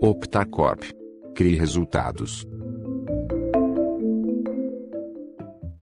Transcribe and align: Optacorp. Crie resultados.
Optacorp. 0.00 0.84
Crie 1.34 1.58
resultados. 1.58 2.46